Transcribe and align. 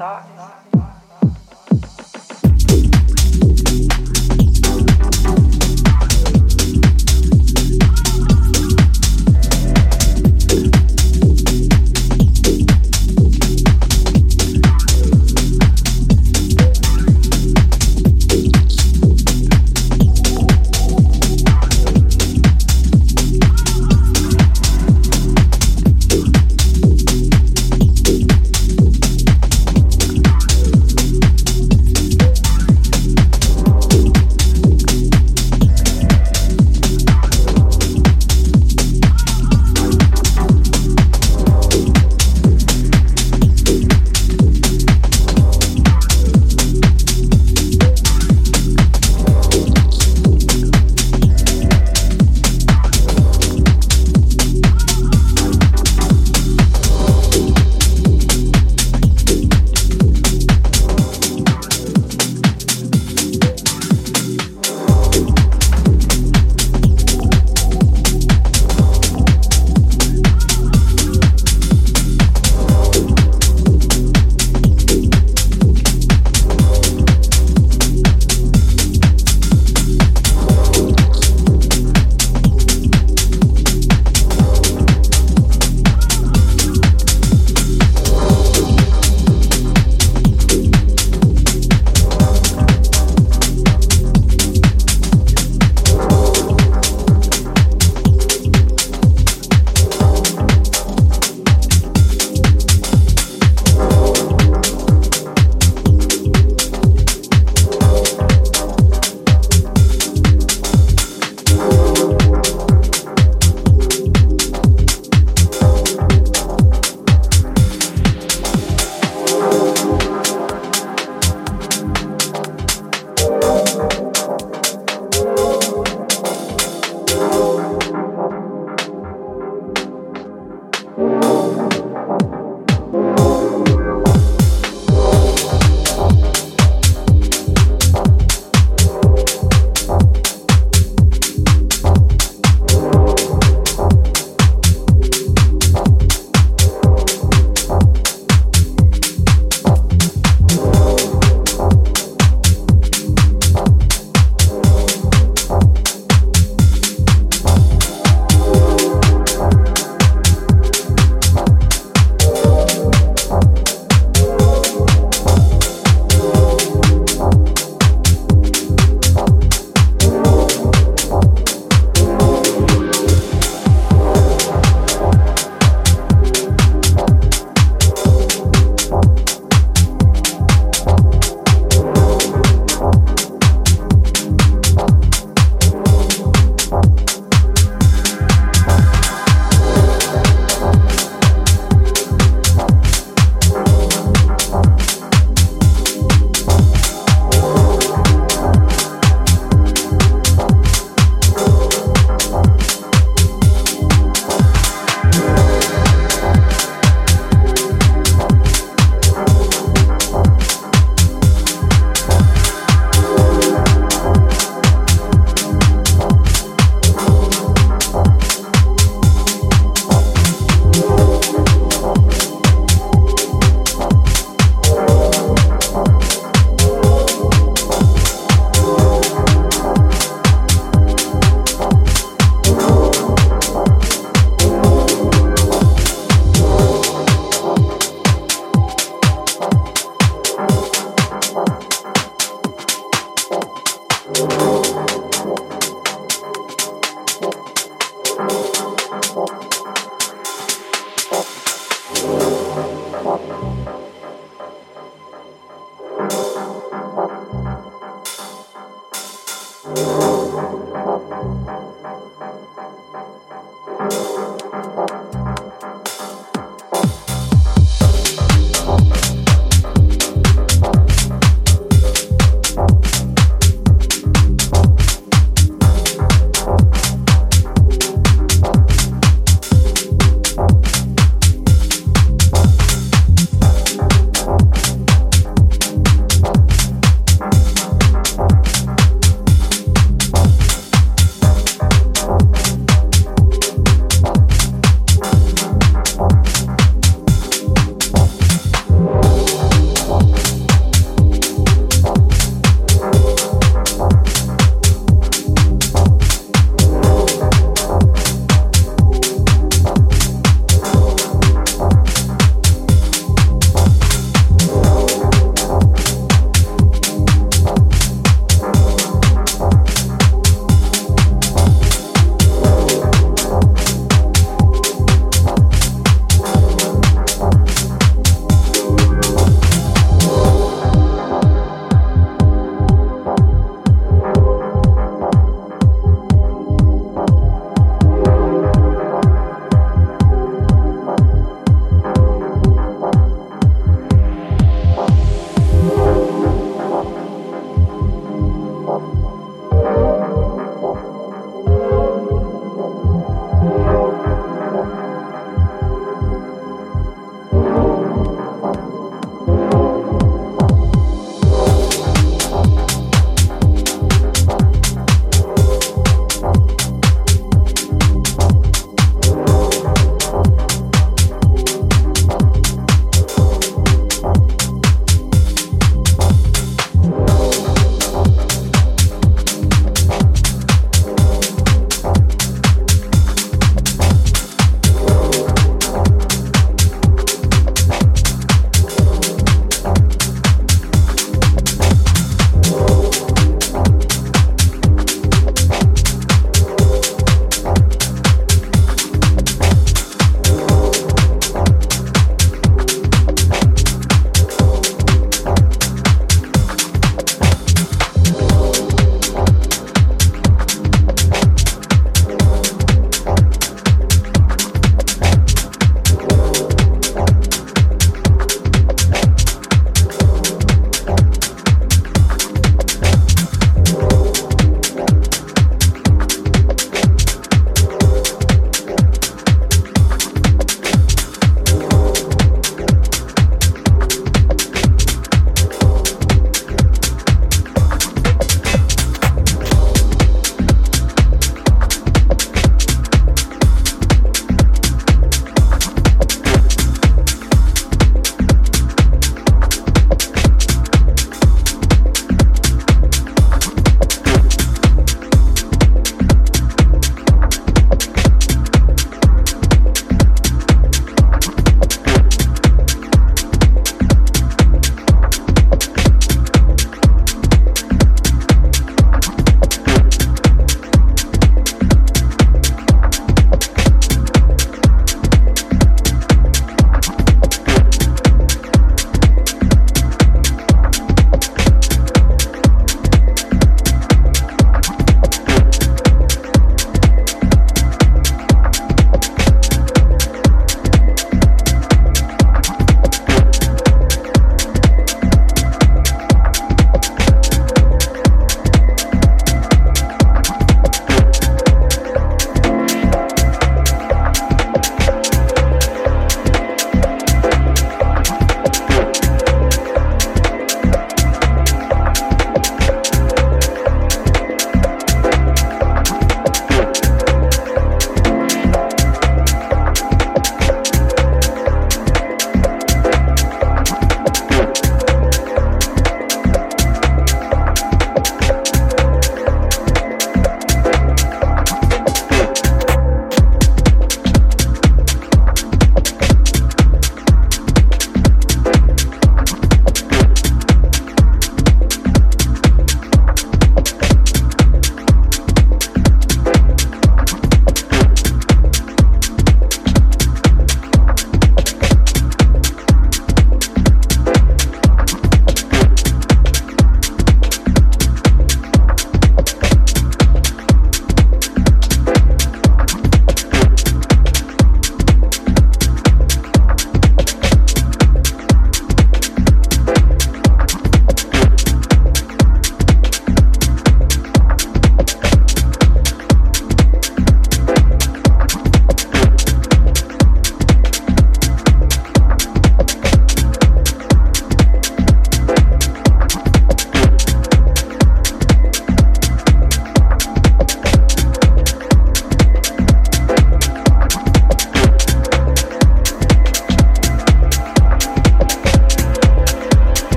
having 0.00 0.39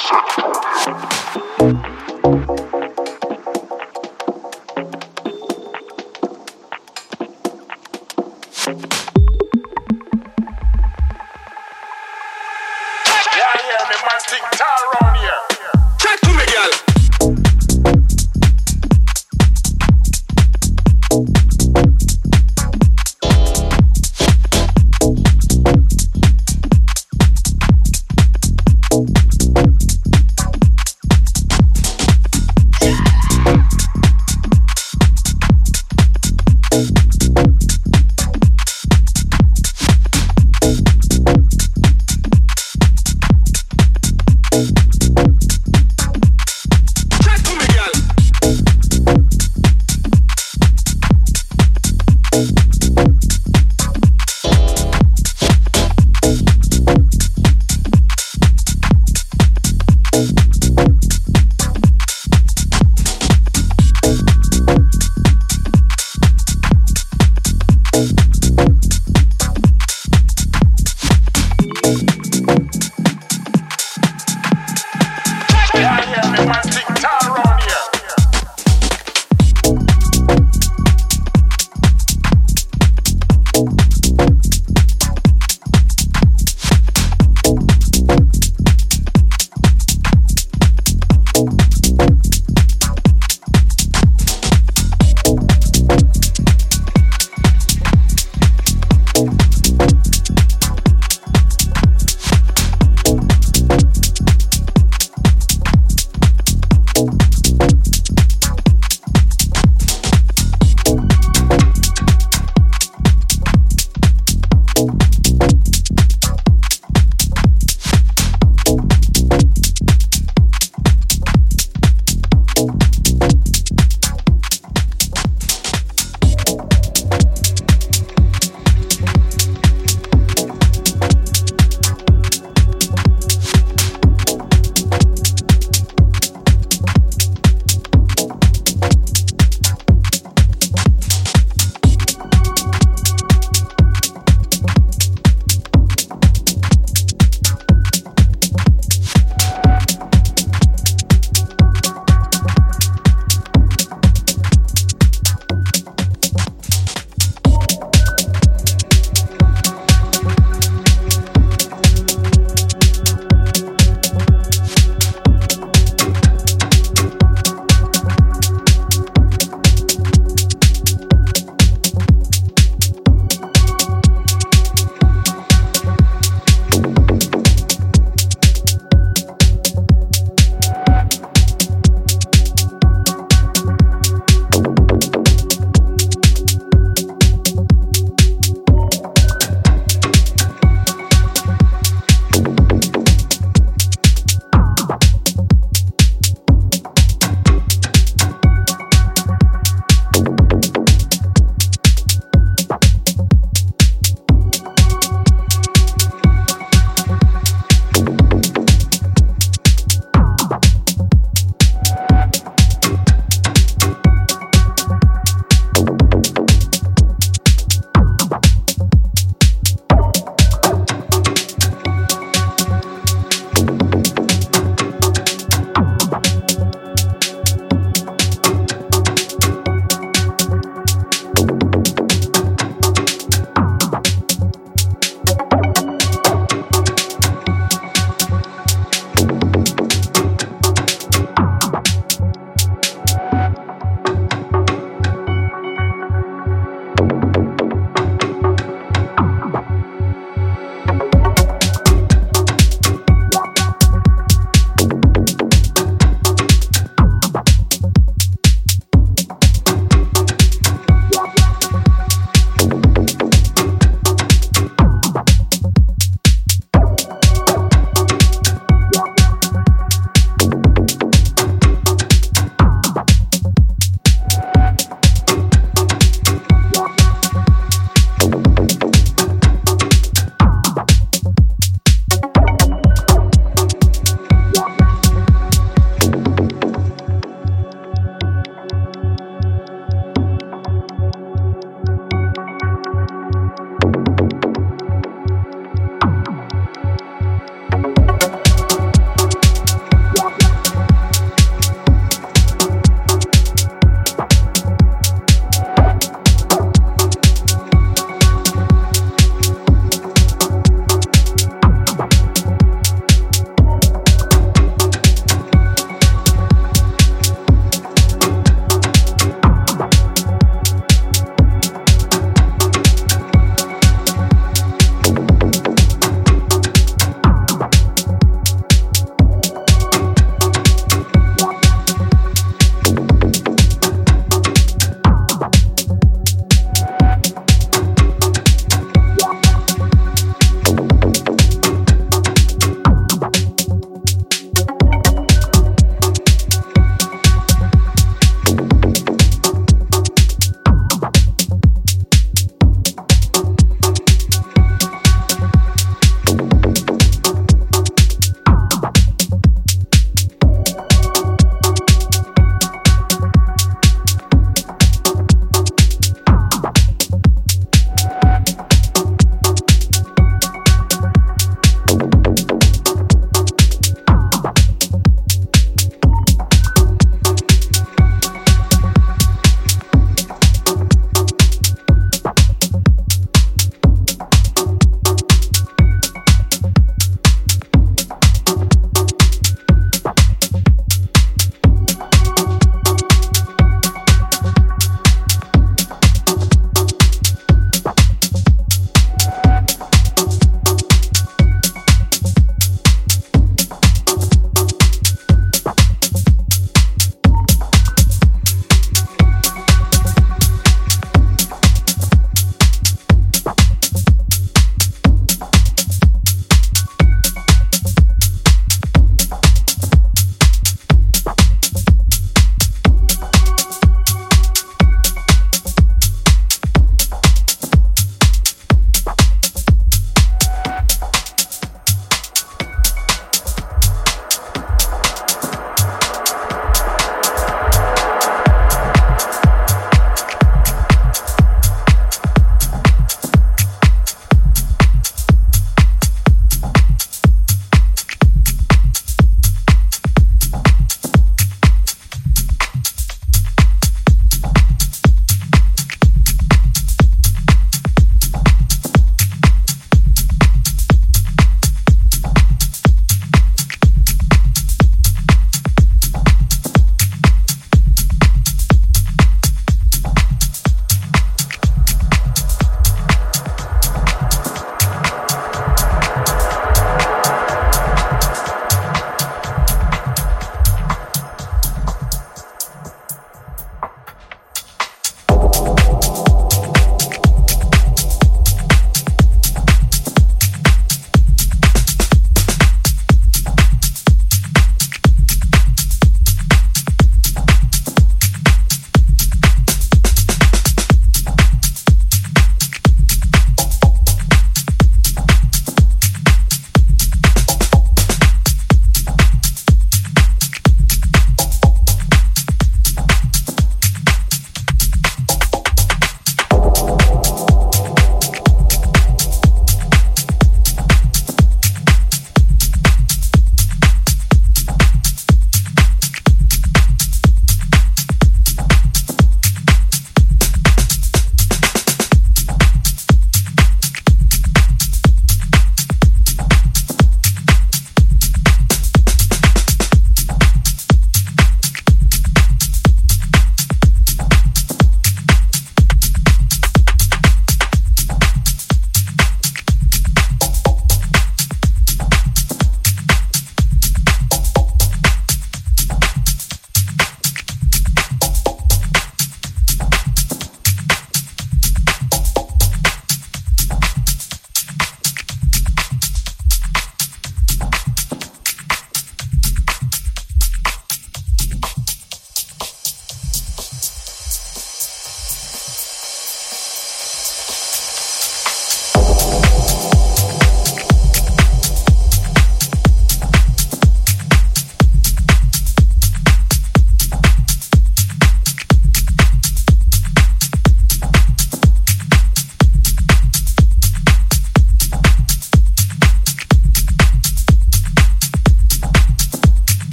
Central. 0.00 1.49